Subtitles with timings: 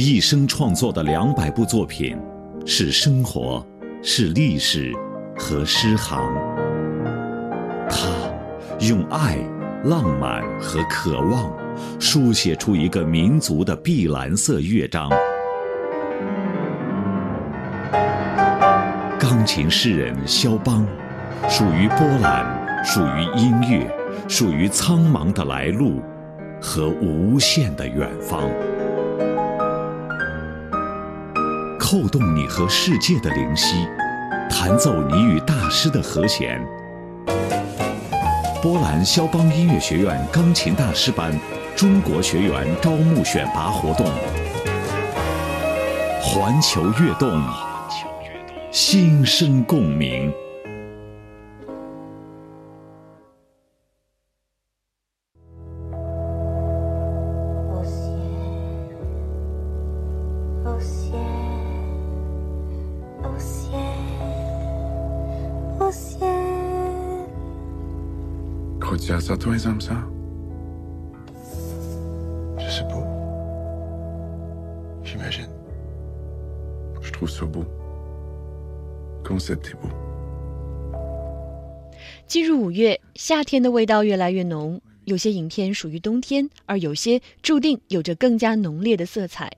[0.00, 2.16] 一生创作的两百部作品，
[2.64, 3.66] 是生活，
[4.00, 4.92] 是历史
[5.36, 6.24] 和诗行。
[7.90, 8.06] 他
[8.78, 9.36] 用爱、
[9.82, 11.52] 浪漫和渴望，
[11.98, 15.10] 书写出一个民族的碧蓝色乐章。
[19.18, 20.86] 钢琴诗人肖邦，
[21.48, 23.84] 属于波兰，属于音乐，
[24.28, 26.00] 属于苍茫的来路
[26.62, 28.48] 和无限的远方。
[31.90, 33.88] 扣动你和世界的灵犀，
[34.50, 36.62] 弹奏你与大师的和弦。
[38.60, 41.32] 波兰肖邦音乐学院钢琴大师班
[41.74, 44.06] 中国学员招募选拔活动，
[46.20, 47.42] 环球悦动，
[48.70, 50.30] 心声共鸣。
[82.26, 84.80] 进入五月，夏天的味道越来越浓。
[85.04, 89.50] 有些影片属于冬天，而有些注定有着更加浓烈的色彩。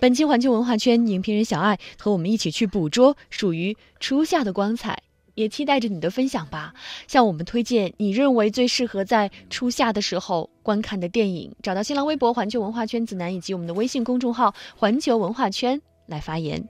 [0.00, 5.02] 本期环球文化圈影评人小爱和我们一起去捕捉属于初夏的光彩。
[5.36, 6.74] 也期待着你的分享吧，
[7.06, 11.54] 向我们推荐你认为最适合在初夏的时候观看的电影。
[11.62, 16.66] 找到新浪微博“环球文化圈子南”以及我们的微信公众号“环球文化圈”来发言。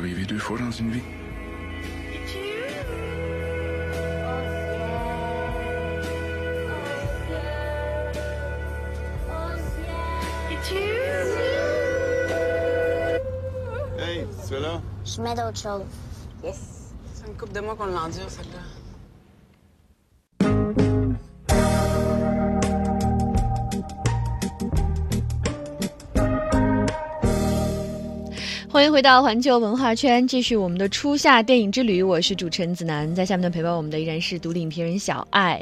[0.00, 1.02] arriver deux fois dans une vie.
[13.98, 14.80] Hey, tu es là?
[15.04, 15.82] Je mets d'autres choses.
[16.42, 16.94] Yes.
[17.12, 18.60] C'est une coupe de mois qu'on l'endure, celle-là.
[28.72, 32.00] 欢迎回到环球文化圈，继续我们的初夏电影之旅。
[32.00, 35.60] 我是主持人子楠，在下面的陪伴我们的依然是独立影评人小爱。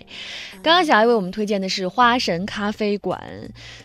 [0.62, 3.18] 刚刚小爱为我们推荐的是《花神咖啡馆》，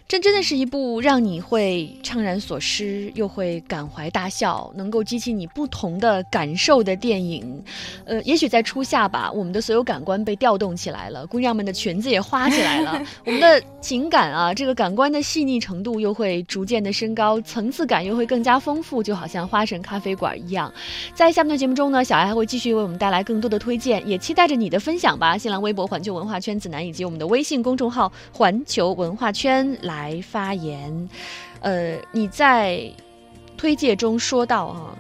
[0.09, 7.63] 这真的是一部让你会怅然所失，又会感怀大笑，能够激起你不同的感受的电影。
[8.03, 19.12] 呃，也许在初夏吧，我们的所有感官被调动起来了，姑娘们的裙子也花起来了， 我们的情感啊，这个感官的细腻程度又会逐渐的升高，层次感又会更加丰富，就。
[19.13, 20.73] 就好像花神咖啡馆一样，
[21.13, 25.37] 在下面的节目中呢，小爱还会继续为我们带来更多的推荐，也期待着你的分享吧。
[25.37, 31.07] 新浪微博环球文化圈子南以及我们的微信公众号环球文化圈来发言。
[31.59, 32.91] 呃，你在
[33.55, 34.97] 推介中说到啊，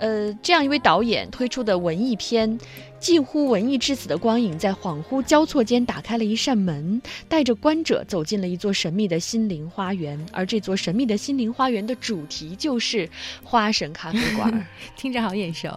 [0.00, 2.58] 呃，这样一位导演推出的文艺片。
[2.98, 10.18] 近乎文艺至死的光影，在恍惚交错间打开了一扇门，带着观者走进了一座神秘的心灵花园。
[10.32, 13.08] 而这座神秘的心灵花园的主题就是
[13.44, 15.68] 花神咖啡馆， 听着好眼熟。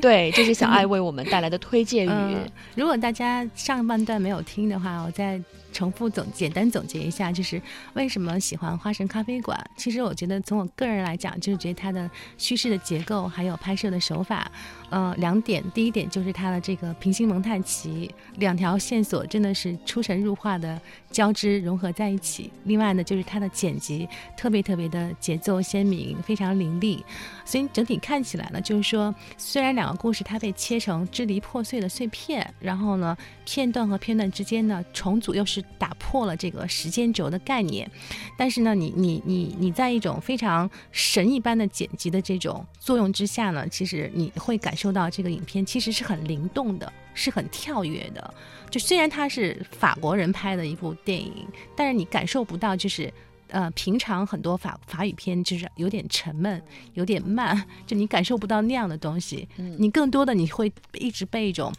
[0.00, 2.36] 对，这是小爱为我们带来的推荐语。
[2.74, 5.40] 如果大家上半段没有听的话，我再
[5.72, 7.60] 重复总简单总结一下，就是
[7.94, 9.58] 为什么喜欢花神咖啡馆。
[9.76, 12.08] 其实我觉得从我个人来讲，就是觉得它的
[12.38, 14.50] 叙事的结构还有拍摄的手法。
[14.90, 20.80] 呃，两点，第一点就是它的这个平行蒙太奇，两条线索真的是出神入化的
[21.10, 22.50] 交织融合在一起。
[22.64, 27.04] 另外呢，就是它的剪辑特别特别的节奏鲜明，非常凌厉。
[27.44, 37.88] 所以整体看起来呢，就是说，虽然两个故事它被切成支离破碎的碎片，然后呢，片段和片段之间呢重组又是打破了这个时间轴的概念，
[38.36, 44.74] 但是呢，你你你你在一种非常神一般的剪辑的这种作用之下呢，其实你会感。
[44.80, 48.34] 受到这个影片其实是很灵动的，是很跳跃的。
[48.70, 51.46] 就虽然它是法国人拍的一部电影，
[51.76, 53.12] 但是你感受不到就是
[53.48, 56.62] 呃，平常很多法法语片就是有点沉闷，
[56.94, 59.48] 有点慢，就你感受不到那样的东西。
[59.56, 61.72] 嗯你更多的你会一直被一种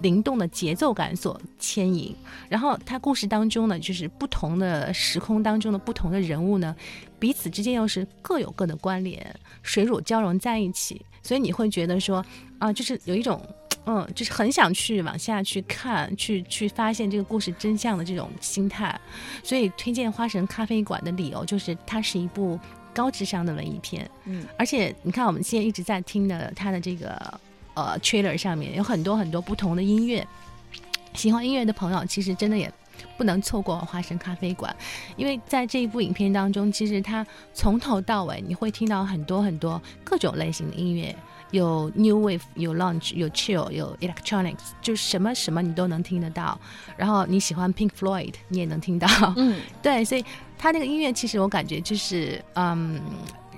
[0.00, 2.16] 灵动的节奏感所牵引。
[2.48, 6.74] 然后它故事当中呢，就是不同的时空当中的不同的人物呢，
[7.18, 12.24] 彼此之间又是各有各的关联，水乳交融在一起，所以你会觉得说
[12.58, 13.38] 啊，就是有一种。
[13.90, 19.00] 嗯，就是很想去往下去看，去去发现这个故事真相的这种心态，
[19.42, 22.60] 所以推荐《花神咖啡馆》的理由就是它是一部
[22.92, 24.06] 高智商的文艺片。
[24.26, 27.40] 嗯，而且你看我们现在一直在听的它的这个
[27.72, 30.26] 呃 trailer 上面有很多很多不同的音乐，
[31.14, 32.70] 喜欢音乐的朋友其实真的也
[33.16, 34.70] 不能错过《花神咖啡馆》，
[35.16, 41.16] 因为在这一部影片当中，其实它从头到尾你会听到很多很多各种类型的音乐。
[41.50, 46.58] 有 new wave，有 lounge，有 chill，有 electronics，就是什么什么你都能听得到。
[46.96, 49.08] 然后你喜欢 Pink Floyd，你也能听到。
[49.36, 50.24] 嗯， 对，所以
[50.58, 53.00] 他那个音乐其实我感觉就是，嗯，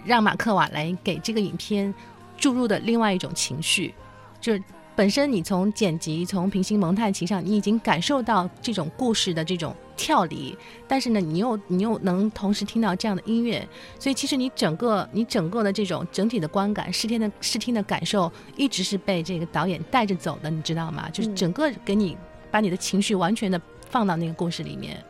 [0.04, 1.92] 让马克瓦莱给这个影片
[2.36, 3.94] 注入的另外一种情绪，
[4.40, 4.62] 就是
[4.96, 10.54] 本身你从剪辑、从平行蒙太奇上，你已经感受到这种故事的这种跳离，
[10.86, 13.66] 但是呢，你又你又能同时听到这样的音乐，
[13.98, 21.08] 所以其实你整个你整个的这种整体的观感、视听的视听的感受，一直是被这个导演带着走的，你知道吗？
[21.10, 22.16] 就是嗯整个给你
[22.50, 23.58] 把你的情绪完全的
[23.88, 25.02] 放到那个故事里面。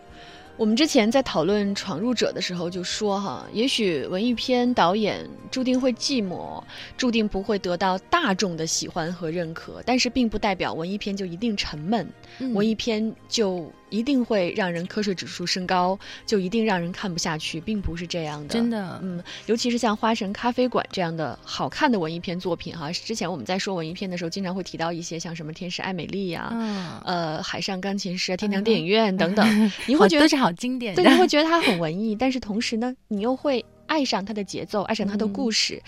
[0.60, 6.62] 我们之前在讨论《闯入者》的时候就说哈，也许文艺片导演注定会寂寞，
[6.98, 12.06] 注定不会得到大众的喜欢和认可，但是并不代表文艺片就一定沉闷，
[12.40, 12.52] 嗯。
[12.52, 18.48] 文艺片就一定会让人瞌睡指数升高，就一定让人看不下去，并不是这样的。
[18.48, 29.46] 真的，嗯，尤其是像《花神咖啡馆》这样的好看的文艺片作品哈，之前我们在说文艺片的时候，经常会提到一些像什么《天使爱美丽》呀、嗯，呃，《海上钢琴师》啊、《天堂电影院》等等，
[29.86, 31.12] 你会觉得好都是好经典的对，。
[31.12, 35.82] 你会觉得它很文艺，但是同时呢，你又会爱上它的节奏，爱上它的嗯故事。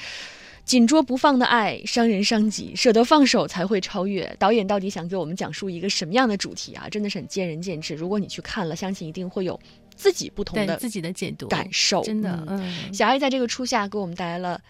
[0.64, 4.34] 紧捉不放的爱，伤人伤己，舍得放手才会超越。
[4.38, 6.88] 导演到底想给我们讲述一个什么样的主题啊？
[6.88, 7.94] 真的是很见仁见智。
[7.94, 9.58] 如果你去看了，相信一定会有
[9.94, 12.02] 自己不同的自己的解读感受。
[12.02, 12.60] 真的，
[12.92, 14.60] 小爱在这个初夏给我们带来了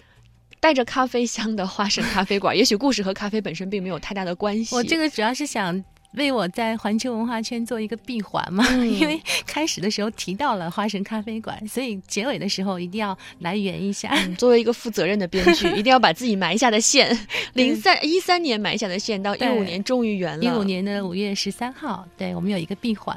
[0.58, 2.56] 带着咖啡香的花生咖啡馆。
[2.56, 4.74] 也许故事和咖啡本身并没有太大的关系。
[4.74, 14.10] 我这个主要是想为我在环球文化圈做一个闭环嘛，嗯 因为开始的时候提到了花神咖啡馆，所以结尾的时候一定要来圆一下。
[14.12, 17.16] 嗯作为一个负责任的编剧， 一定要把自己埋下的线，
[17.54, 20.44] 零三一三年埋下的线，到一五年终于圆了。
[20.44, 23.16] 一五，年的五月十三号，对我们有一个闭环。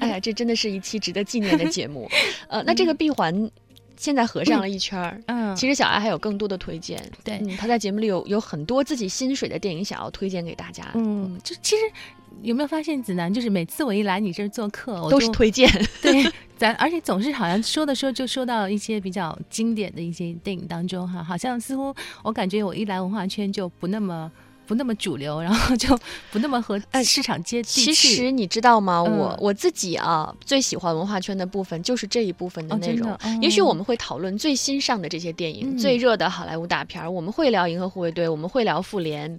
[0.00, 2.08] 哎呀，这真的是一期值得纪念的节目。
[2.48, 3.50] 呃，那这个闭环
[4.02, 5.22] 现在合上了一圈儿。
[5.26, 11.82] 嗯，其实小艾还有更多的推荐，对嗯，他在节目里有有很多自己心水的电影想要推荐给大家，嗯，就其实
[12.42, 15.70] 有没有发现子楠，就是每次我一来你这儿做客，我都是推荐。
[16.02, 16.26] 对，
[16.56, 21.94] 咱而且总是好像说的说就说到一些比较经典的一些电影当中哈，好像似乎
[22.24, 24.28] 我感觉我一来文化圈就不那么
[24.66, 25.98] 不那么主流， 然后就
[26.30, 27.94] 不那么和哎市场接地气。
[27.94, 29.02] 其实你知道吗？
[29.06, 33.16] 嗯我我自己啊，最喜欢文化圈的部分就是这一部分的内容。
[33.40, 39.30] 也许我们会讨论最新上的这些电影、嗯最热的好莱坞大片儿，我们会聊《银河护卫队》，我们会聊《复联》。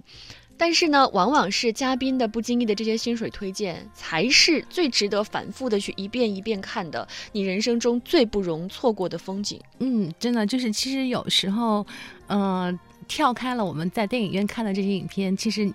[0.56, 9.60] 但是呢，往往是嘉宾的不经意的这些薪水推荐，才是最值得反复的去一遍一遍看的，你人生中最不容错过的风景。
[9.80, 11.84] 嗯，真的就是其实有时候，
[12.28, 12.72] 呃，
[13.04, 15.72] 跳开了我们在电影院看的这些影片，其实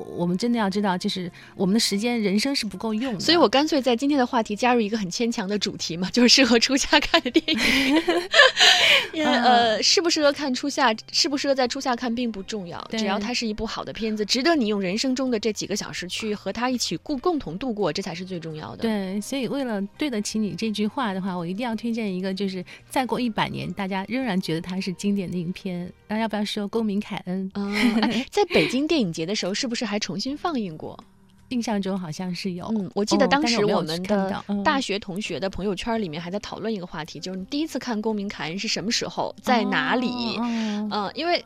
[0.00, 3.20] 我我们真的要知道，就是我们的时间人生是不够用的。
[3.20, 8.02] 所以我干脆在今天的话题加入一个很牵强的主题嘛， 就是适合初夏看的电影。
[9.12, 25.92] 因为呃，适不适合看初夏，适不适合在初夏看并不重要，只要它是一部好的片子，值得你用人生中的这几个小时去和它一起共共同度过，这才是最重要的。，对，所以为了对得起你这句话的话，我一定要推荐一个，就是再过一百年，大家仍然觉得它是经典的影片。
[26.08, 27.50] 那要不要说《公民凯恩》？
[27.60, 30.96] 啊、哎在北京电影节的时候，是不是还重新放映过？
[31.48, 32.64] 印象中好像是有。
[32.66, 40.38] 嗯，我记得哦当时我们的大学同学的朋友圈里面还在讨论一个话题，就是你第一次看《公民凯恩》是什么时候，在哪里？
[40.38, 41.44] 嗯，因为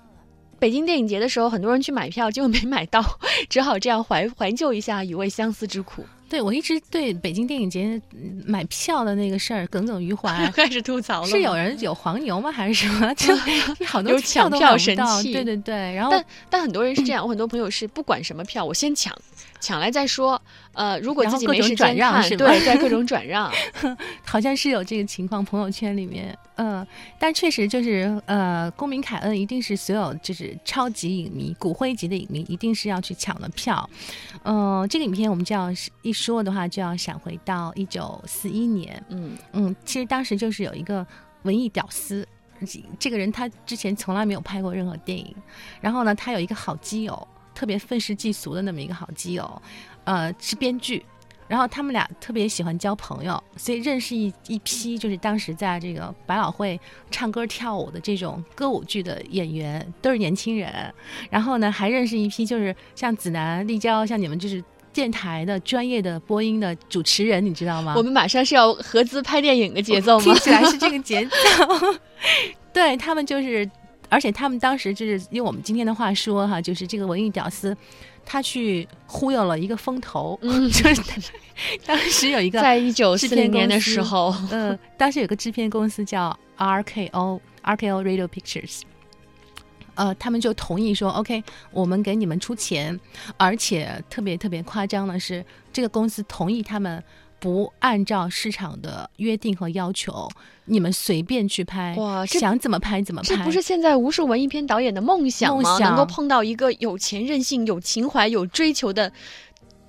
[0.58, 3.02] 北京电影节的时候，很多人去买票，结果没买到，
[3.48, 10.50] 只好这样怀怀旧一下以慰相思之苦，对我一直对北京电影节嗯买票的那个事儿耿耿于怀又。
[10.50, 11.28] 开始吐槽了。
[11.28, 12.50] 是有，人有黄牛吗？
[12.50, 13.14] 还是什么？
[13.14, 13.32] 就
[13.86, 19.16] 好多抢票神器对对对，然后但但很多人是这样，我很多朋友是不管什么票，我先抢，
[19.64, 20.40] 抢来再说。
[20.74, 23.50] 呃，如果自己没时间转让对，在各种转让。
[24.26, 26.36] 好像是有这个情况，朋友圈里面。
[26.56, 26.86] 嗯，
[27.18, 33.88] 但确实就是呃，公民凯恩一定是所有就是超级影迷、骨灰级的影迷一定是要去抢的票。
[34.44, 35.68] 嗯，这个影片我们就要
[36.02, 39.02] 一说的话，就要闪回到一九四一年。
[39.08, 41.04] 嗯嗯，其实当时就是有一个
[41.42, 42.26] 文艺屌丝，
[42.66, 45.34] 这这个人他之前从来没有拍过任何电影，
[45.80, 49.62] 然后呢，他有一个好基友，特别愤世嫉俗的那么一个好基友，
[50.04, 51.04] 呃，是编剧。
[51.46, 56.80] 然后他们俩特别喜欢交朋友，所以认识一一批就是当时在这个百老汇
[57.10, 60.72] 唱歌跳舞的这种歌舞剧的演员，都是年轻人。
[61.28, 67.92] 然后呢，还认识一批就是像子楠、立交，像你们就是电台的专业的播音的主持人，你知道吗？
[67.94, 70.24] 我们马上是要合资拍电影的节奏吗？
[70.24, 71.30] 听起来是这个节奏。
[72.72, 73.70] 对他们就是，
[74.08, 77.76] 而且他们当时就是用我们今天的话说哈，就是这个文艺屌丝。
[78.26, 81.30] 他去忽悠了一个风投，嗯， 就是
[81.84, 88.80] 当时有一个在一九四零年的时候，嗯，当时有个制片公司叫 RKO RKO Radio Pictures，
[89.94, 92.98] 呃，他们就同意说，OK，我们给你们出钱，
[93.36, 97.04] 而且特别特别夸张的是，这个公司同意他们
[97.44, 100.26] 不按照市场的约定和要求。
[100.64, 105.78] 你们随便去拍，哇，想怎么拍怎么拍，这不是现在无数文艺片导演的梦想吗？
[105.78, 109.12] 能够碰到一个有钱、任性、有情怀、有追求的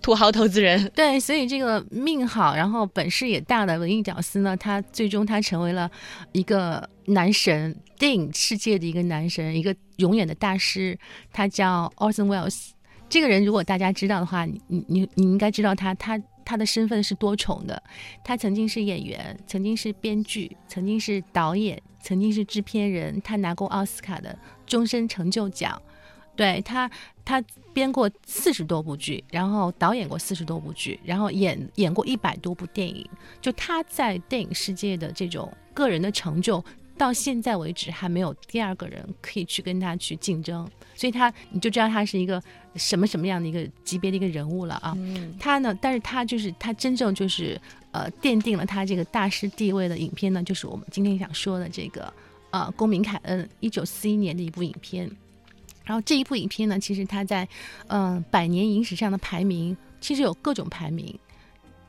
[0.02, 0.86] 土豪投资人。
[0.94, 5.90] 对，所以这个命好，然后本事也大的文艺屌丝呢，他最终他成为了
[6.34, 11.00] 一个男神，电影世界的一个男神，一个永远的大师。
[11.32, 12.72] 他叫 Orson Welles。
[13.08, 16.22] 这个人如果大家知道的话，你你你你应该知道他，他。
[16.46, 17.82] 他的身份是多重的，
[18.24, 23.20] 他曾经是演员，曾经是编剧，曾经是导演，曾经是制片人。
[23.22, 25.82] 他拿过奥斯卡的终身成就奖。
[26.36, 26.90] 对他，
[27.24, 33.10] 他编过四十多部剧，然后导演过四十多部剧，然后演演过一百多部电影。
[33.42, 36.64] 就他在电影世界的这种个人的成就。
[36.98, 42.42] 到现在为止，还没有第二个人可以去跟他去竞争，所以他你就知道他是一个
[42.76, 44.98] 什么什么样的一个级别的一个人物了啊。
[45.40, 47.60] 他呢，但是他就是他真正就是
[47.92, 52.12] 呃奠定了他这个大师地位的影片呢，就是我们今天想说的这个
[52.52, 55.10] 呃公民凯恩一九四一年的一部影片。
[55.84, 57.48] 然后这一部影片呢，其实他在
[57.88, 61.14] 嗯百年影史上的排名，其实有各种排名。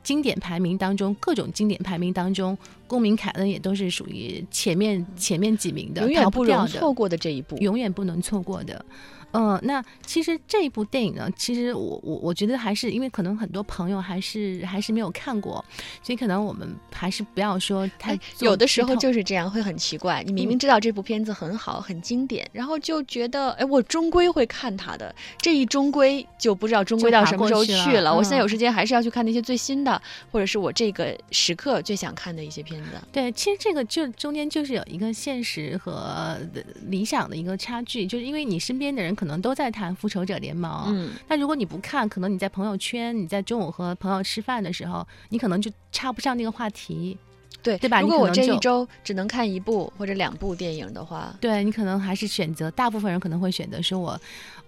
[0.07, 8.87] 经典排名当中，各种经典排名当中，《公民凯恩》也都是属于前面前面几名的，永远不容错过的这一步，永远不能错过的。
[9.33, 15.63] 嗯，那其实这一部电影呢，其实我我我觉得还是因为可能很多朋友还是还是没有看过，
[16.03, 20.23] 所以可能我们还是不要说太有的时候就是这样，会很奇怪。
[20.23, 25.15] 你明明知道这部片子很好很经典，然后就觉得哎，我终归会看它的。
[25.39, 28.15] 这一终归就不知道终归到什么时候去了。
[28.15, 32.91] 我现在有时间还是要去看那些最新的，或者是我这个时刻最想看的一些片子。
[33.13, 36.39] 对，其实这个就中间就是有一个现实和
[36.87, 39.27] 理想的一个差距，就是因为你身边的人可。
[39.27, 47.19] 能都在谈复仇者联盟，嗯，那如果你不看，可能你在朋友圈，你在中午和朋友吃饭的时候，你可能就插不上那个话题，
[47.61, 48.01] 对对吧？
[48.01, 54.21] 如果我这一周只能看一部或者两部电影的话，对你可能还是选择，大部分人可能会选择说我，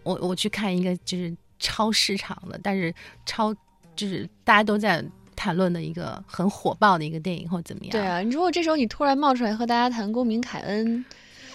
[0.03, 2.93] 我我去看一个就是超市场的，但是
[3.25, 3.55] 超
[3.95, 5.05] 就是大家都在
[5.37, 7.93] 谈论的一个很火爆的一个电影或怎么样？
[7.93, 11.05] 对啊，你如果这时候你突然冒出来和大家谈公民凯恩。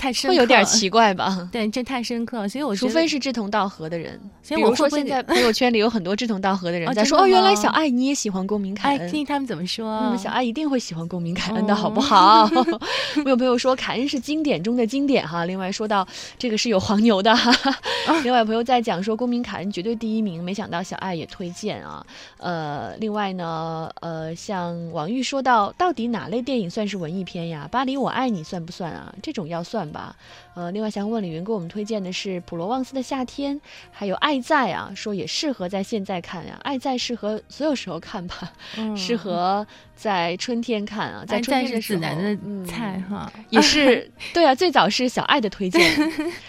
[0.04, 1.48] 太深会有点奇怪吧？
[1.50, 4.20] 对，这太深刻，所以我除非是志同道合的人。
[4.42, 10.14] 所以我说，现在朋友圈里有很多志同道合的人在说：“哦，原来小爱你也喜欢公民凯恩。”听他们怎么说？
[10.18, 12.50] 小爱一定会喜欢公民凯恩的好不好？
[13.24, 15.46] 我有朋友说凯恩是经典中的经典哈。
[15.46, 16.06] 另外说到
[16.38, 17.54] 这个是有黄牛的哈。
[18.26, 22.06] 另外朋友在讲说公民凯恩绝对第一名，没想到小爱也推荐啊。
[22.40, 27.70] 呃，另外呢，呃，像王玉说到，到底哪类电影算是文艺片呀？
[27.72, 29.16] 巴黎我爱你算不算啊？
[29.24, 29.93] 这种要算。
[29.94, 30.16] 吧，
[30.56, 38.52] 呃，另外想问李云，给我们推荐的是普罗旺斯的夏天，还有爱在啊，说也适合在现在看呀，爱在适合所有时候看吧，
[38.98, 45.82] 适合在春天看啊，在春天的时候，的菜哈， 也是 对啊，最早是小爱的推荐，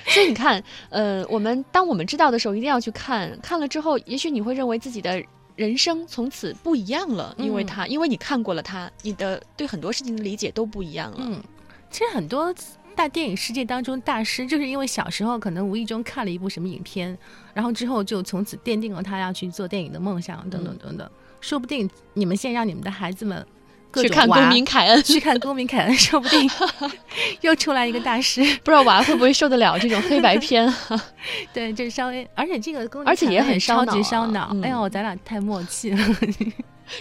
[0.07, 5.23] 所以你看，呃，我们当我们知道的时候，一定要去看，看了之后，也许你会认为自己的
[5.57, 11.19] 人生从此不一样了，因为他，因为你看过了他，你的对很多事情的理解都不一样了。
[11.21, 11.41] 嗯，
[11.91, 12.53] 其实很多。
[12.95, 17.17] 大电影世界当中，大师就是因为小时候可能无意中看了一部什么影片，
[17.53, 21.09] 然后之后就从此奠定了他要去做电影的梦想，等等等等。
[21.41, 23.47] 说不定你们现在让你们的孩子们
[23.95, 26.51] 去看《公民凯恩》，去看《公民凯恩》，说不定
[27.43, 28.43] 又出来一个大师。
[28.65, 30.73] 不知道娃会不会受得了这种黑白片？
[31.53, 34.57] 对，这稍微，而且这个公，而且也很超级烧脑。
[34.63, 35.99] 哎呦，咱俩太默契了。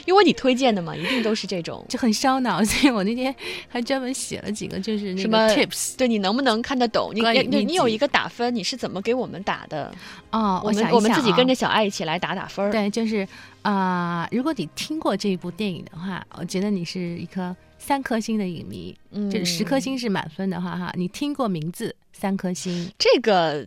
[0.06, 1.86] 因为你推荐的嘛，一定都是这种。
[1.90, 3.34] 就很烧脑，所以我那天
[3.68, 7.12] 还专门写了几个，就是那个什么 tips 对你能不能看得懂？
[7.14, 9.94] 你你你有一个打分，你是怎么给我们打的？
[10.32, 10.62] 哦。
[10.64, 12.72] 我们我们自己跟啊着小爱一起来打打分儿。
[12.72, 13.28] 对，就是
[13.62, 23.66] 啊、如果你听过这一部电影的话，我觉得你是一颗三颗星的影迷，嗯就是十颗星是满分的话，哈，你听过名字三颗星，这个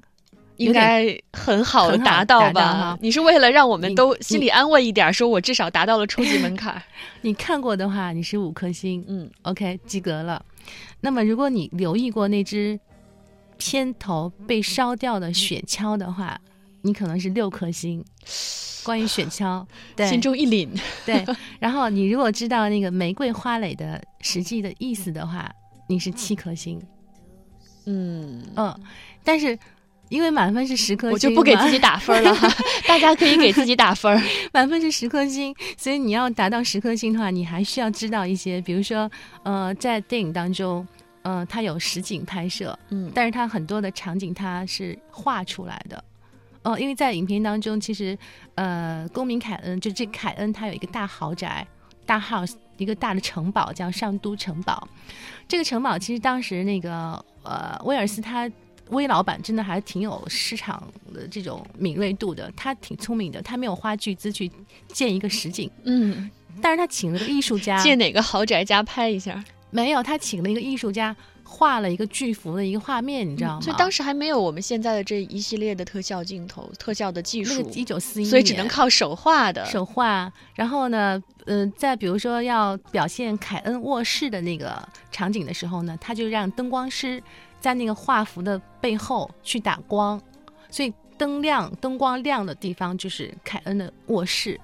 [0.57, 2.97] 应该很好达到吧？
[3.01, 6.83] 你是为了让我们都心里安慰一点，说我至少达到了初级门槛儿。
[7.23, 10.45] 你看过的话，你是五颗星，嗯，OK，及格了。
[11.01, 12.79] 那么如果你留意过那只
[13.59, 16.39] 片头被烧掉的雪橇的话，
[16.83, 18.05] 你可能是六颗星。
[18.85, 20.69] 关于雪橇，对，心中一凛。
[21.05, 21.25] 对，
[21.59, 25.53] 然后你如果知道那个玫瑰花蕾的实际的意思的话，
[25.89, 26.81] 你是七颗星。
[27.87, 28.81] 嗯，嗯，
[29.25, 29.59] 但是
[30.09, 32.49] 因为满分是十颗星，我就不给自己打分了哈，
[32.87, 34.23] 大家可以给自己打分儿。
[34.53, 39.11] 满分是十颗星，所以你要达到十颗星的话，你还需要知道一些，比如说，
[39.43, 40.87] 呃，在电影当中，
[41.23, 46.03] 呃，它有实景拍摄，嗯但是它很多的场景它是画出来的。
[46.63, 48.17] 呃，因为在影片当中，其实，
[48.57, 51.65] 呃，公民凯恩就这凯恩，他有一个大豪宅，
[52.05, 54.89] 大 house，一个大的城堡叫上都城堡。
[55.47, 58.51] 这个城堡其实当时那个呃威尔斯他
[58.91, 64.51] 威老板真的还挺有市场的这种敏锐度的，他挺聪明的，他没有花巨资去
[64.89, 66.31] 建一个实景，嗯，
[66.63, 69.43] 但是他请了个艺术家， 借哪个豪宅家拍一下？
[69.71, 71.15] 没有，他请了一个艺术家
[71.49, 73.61] 画了一个巨幅的一个画面，你知道吗？
[73.61, 79.65] 所以当时还没有我们现在的这一系列的特效镜头、特效的技术那个，一九四一，所以只能靠手画的。
[79.67, 80.31] 手画。
[80.55, 84.77] 然后呢，呃，再比如说要表现凯恩卧室的那个
[85.13, 87.23] 场景的时候呢，他就让灯光师
[87.61, 90.21] 在那个画幅的背后去打光，
[90.69, 94.61] 所以灯亮、灯光亮的地方就是凯恩的卧室。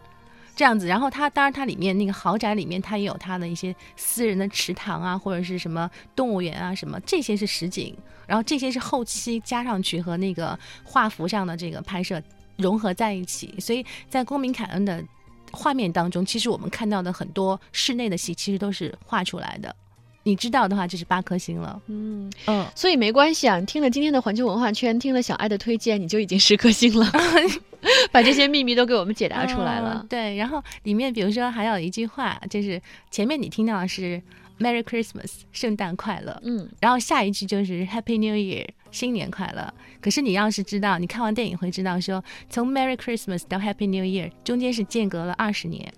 [0.55, 12.23] 这样子，然后它当然它里面那个豪宅里面，它也有它的一些私人的池塘啊，或者是什么动物园啊，什么这些是实景，然后这些是后期加上去和那个画幅上的这个拍摄
[12.59, 15.03] 融合在一起，所以在公民凯恩的
[15.51, 19.75] 画面当中，其实我们看到的很多室内的戏其实都是画出来的。
[20.25, 21.81] 你知道的话，就是八颗星了。
[21.89, 23.59] 嗯，嗯，所以没关系啊。
[23.59, 27.11] 你听了今天的环球文化圈，听了小爱的推荐，你就已经十颗星了，
[28.13, 30.07] 把这些秘密都给我们解答出来了嗯。
[30.07, 32.81] 对，然后里面比如说还有一句话，就是
[33.11, 34.23] 前面你听到的是
[34.61, 36.41] “Merry Christmas”，圣诞快乐。
[36.45, 39.75] 嗯，然后下一句就是 Happy New Year，新年快乐。
[40.01, 45.93] 可是你要是知道，你看完电影会知道说，从 Merry Christmas 到 Happy New Year 中间是间隔了二十年，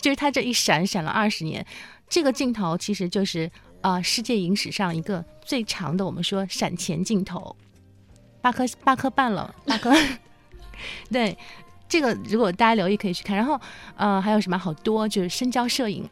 [0.00, 1.66] 就是它这一闪闪了二十年。
[2.10, 7.56] 这个镜头其实就是啊、世界影史上一个最长的，我们说闪前镜头，
[8.42, 9.90] 八颗八颗半了，八颗。
[11.10, 11.34] 对，
[11.88, 13.34] 这个如果大家留意可以去看。
[13.34, 13.58] 然后
[13.96, 16.06] 呃，还有什么好多就是深焦摄影。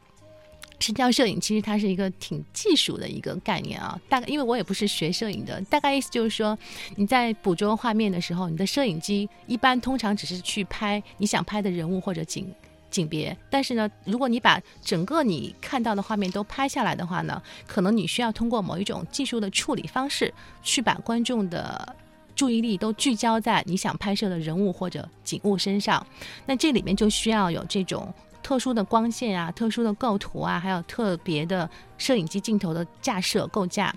[0.80, 6.56] 深焦摄影其实它是一个挺技术的一个概念啊，大概因为我也不是学摄影的，大概意思就是说
[6.94, 12.50] 你在捕捉画面的时候，你的摄影机一般通常只是去拍你想拍的人物或者景
[12.90, 21.96] 景别，但是呢，如果你把整个你看到的画面都拍下来的话呢，可能你需要通过某一种技术的处理方式，去把观众的
[22.34, 26.06] 注意力都聚焦在你想拍摄的人物或者景物身上，
[26.46, 28.12] 那这里面就需要有这种。
[28.40, 33.94] 特殊的光线啊，特殊的构图啊，还有特别的摄影机镜头的架设构架，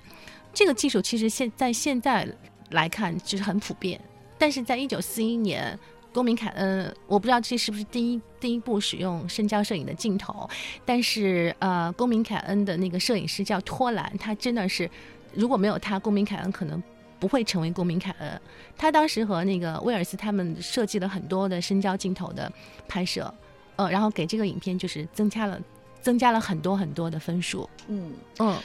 [0.51, 2.27] 这个技术其实现在现在
[2.71, 4.01] 来看其实很普遍，
[4.37, 5.79] 但是在一九四一年，
[6.13, 10.49] 公民凯恩，我不知道这是不是第一第一部使用深焦摄影的镜头，
[10.85, 14.89] 但是呃，公民凯恩的那个摄影师叫托兰，他真的是
[15.33, 16.81] 如果没有他，公民凯恩可能
[17.19, 18.41] 不会成为公民凯恩。
[18.77, 22.51] 他当时和那个威尔斯他们设计了很多的深焦镜头的
[22.87, 23.33] 拍摄。
[23.77, 25.59] 呃，然后给这个影片就是增加了
[26.01, 27.67] 增加了很多很多的分数。
[27.87, 28.57] 嗯嗯，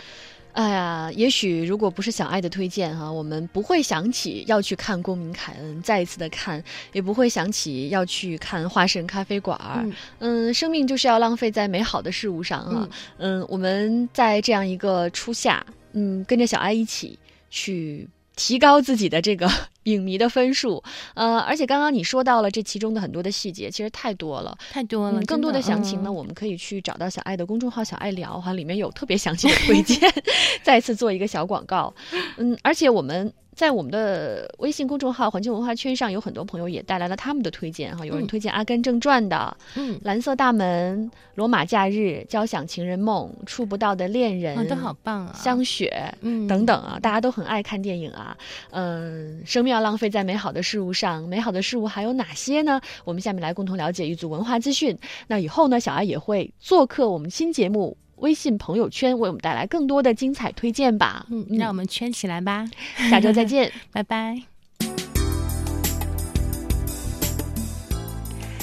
[0.57, 12.89] 哎呀，也许如果不是小爱的推荐哈、我们不会想起要去看《公民凯恩》，再一次的看，也不会想起要去看《花神咖啡馆》嗯嗯，生命就是要浪费在美好的事物上啊。
[13.19, 17.19] 嗯我们在这样一个初夏，嗯，跟着小爱一起
[17.51, 18.09] 去。
[18.39, 19.51] 提高自己的这个
[19.87, 20.81] 影迷的分数，
[21.15, 25.21] 呃，而且刚刚你说到了这其中的很多的细节，其实太多了，太多了。
[25.21, 29.99] 嗯，更多的详情呢，嗯我们可以去找到小爱的公众号“小爱聊”哈，里面有特别详细的推荐。
[30.63, 31.93] 再次做一个小广告，
[32.37, 41.95] 嗯，而且我们在我们的微信公众号“环球文化圈”上，有很多朋友也带来了他们的推荐哈，有人嗯推荐《阿甘正传》的嗯《蓝色大门》《罗马假日》
[42.27, 46.13] 《交响情人梦》《触不到的恋人》啊，都好棒啊，香雪。
[46.23, 48.37] 嗯等等啊，大家都很爱看电影啊，
[48.71, 51.29] 嗯，生命要浪费在美好的事物上。
[51.29, 52.81] 美好的事物还有哪些呢？
[53.05, 54.97] 我们下面来共同了解一组文化资讯。
[55.29, 61.27] 那以后呢，小爱也会做客我们新节目微信朋友圈，为我们带来更多的精彩推荐吧。
[61.31, 62.67] 嗯，让我们圈起来吧。
[63.11, 64.41] 下周再见，拜拜。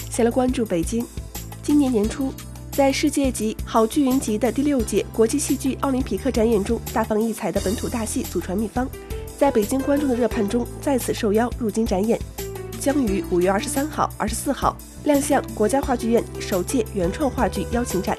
[0.10, 1.06] 先来关注北京，
[1.62, 2.34] 今年年初。
[2.72, 8.84] 在世界级好剧云集的第六届国际戏剧奥林匹克展演中大放异彩的本土大戏《祖传秘方》，
[9.38, 12.20] 在北京观众的热盼中再次受邀入京展演，
[12.80, 18.18] 将于五月二十三号、二十四号亮相国家话剧院首届原创话剧邀请展。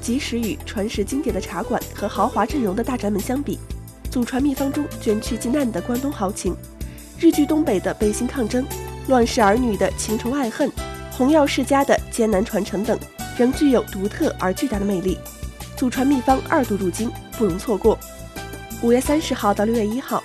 [0.00, 3.56] 即使与传世经典的茶馆和豪华阵容的大宅门相比，
[4.10, 6.56] 《祖传秘方》中卷曲极难的关东豪情，
[7.18, 8.64] 日据东北的背心抗争，
[9.08, 10.72] 乱世儿女的情仇爱恨，
[11.12, 12.98] 红药世家的艰难传承等。
[13.36, 15.16] 仍具有独特而巨大的魅力，
[15.76, 17.08] 祖传秘方二度入京，
[17.38, 17.96] 不容错过。
[18.82, 20.20] 五月三十号到六月一号，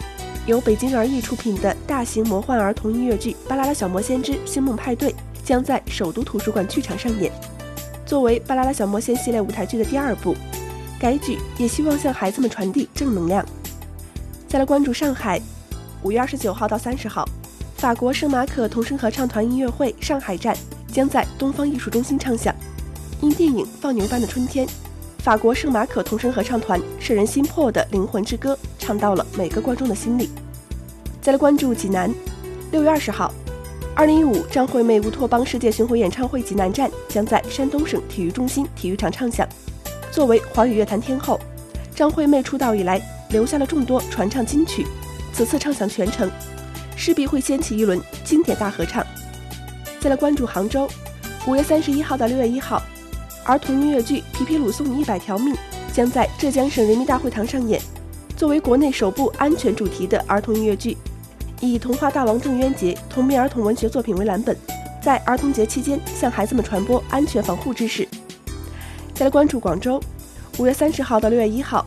[0.46, 5.10] 由北京儿艺出品的大型魔幻儿童音乐剧《巴啦啦小魔仙之星梦派对》
[5.42, 7.32] 将在首都图书馆剧场上演。
[8.06, 10.36] 作为《巴啦啦小魔仙》系列舞台剧的第二部，
[11.00, 13.46] 该剧也希望向孩子们传递正能量。
[14.46, 15.42] 再来关注上海，
[16.02, 17.26] 五月二十九号到三十号，
[17.78, 20.54] 法国圣马可童声合唱团音乐会上海站
[20.92, 22.54] 将在东方艺术中心唱响。
[23.22, 24.68] 因电影《放牛班的春天》，
[25.20, 30.30] 法国圣马可童声合唱团摄人心魄的灵魂之歌，唱到了每个观众的心里。
[31.22, 32.14] 再来关注济南，
[32.74, 33.34] 六月二十号，
[33.96, 39.48] 二零一五张惠妹乌托邦世界巡回演唱会济南站将在山东省体育中心体育场唱响。
[40.12, 41.40] 作为华语乐坛天后，
[41.96, 44.86] 张惠妹出道以来留下了众多传唱金曲，
[45.32, 46.30] 此次唱响全程，
[46.98, 49.02] 势必会掀起一轮经典大合唱。
[50.02, 50.90] 再来关注杭州，
[51.48, 52.82] 五月三十一号到六月一号。
[53.46, 55.54] 儿童音乐剧《皮皮鲁送你一百条命》
[55.94, 57.82] 将在浙江省人民大会堂上演。
[58.36, 60.98] 作为国内首部安全主题的儿童音乐剧，
[61.62, 64.58] 以童话大王郑渊洁同名儿童文学作品为蓝本，
[65.02, 68.08] 在儿童节期间向孩子们传播安全防护知识。
[69.14, 70.02] 再来关注广州，
[70.58, 71.86] 五月三十号到六月一号，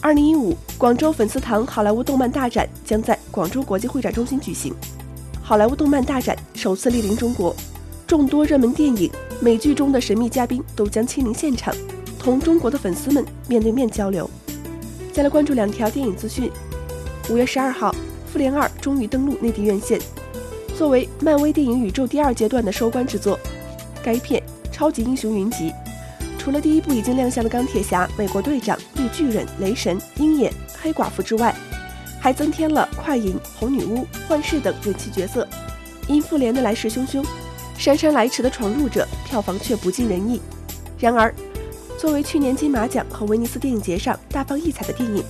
[0.00, 4.74] 二零一五广州粉丝堂好莱坞动漫大展将在广州国际会展中心举行。
[5.42, 7.56] 好莱坞动漫大展首次莅临中国，
[8.06, 9.10] 众多热门电影。
[9.40, 11.74] 美剧中的神秘嘉宾都将亲临现场，
[12.16, 14.30] 同中国的粉丝们面对面交流。
[15.12, 16.50] 再来关注两条电影资讯：
[17.28, 17.90] 五月十二号，
[18.32, 20.00] 《复联二》终于登陆内地院线。
[20.74, 23.38] 作为漫威电影宇宙第二阶段的收官之作，
[24.02, 25.70] 该片超级英雄云集，
[26.38, 31.54] 除了第一部已经亮相的钢铁侠、美国队长、绿巨人、雷神、鹰眼、黑寡妇之外，
[32.18, 35.46] 还增添了快银、红女巫、幻视等人气角色。
[36.08, 37.22] 因复联的来势汹汹。
[37.76, 40.40] 姗姗来迟的闯入者票房却不尽人意。
[40.98, 41.34] 然而，
[42.02, 45.22] 作为去年金马奖和威尼斯电影节上大放异彩的电影，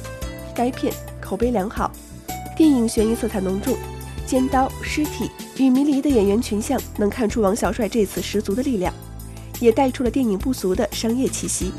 [0.54, 1.92] 该片口碑良好。
[2.56, 3.76] 电影悬疑色彩浓重，
[4.24, 8.90] 尖刀、尸体与迷离的演员群像能看出王小帅这次十足的力量，
[9.60, 11.72] 也带出了电影不俗的商业气息。